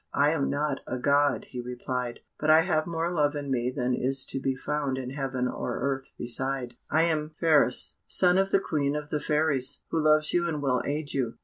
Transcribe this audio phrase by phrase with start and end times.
[0.15, 3.93] "I am not a God," he replied, "but I have more love in me than
[3.93, 6.73] is to be found in heaven or earth beside.
[6.89, 10.81] I am Phratis, son of the Queen of the Fairies, who loves you and will
[10.87, 11.35] aid you."